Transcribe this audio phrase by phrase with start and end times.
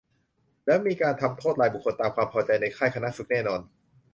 [0.65, 3.61] แล้วมีการทำโทษรายบุคคลตามความพอใจในค่ายขณะฝึกแน่นอน